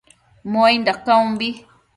[0.51, 1.49] Muainda caumbi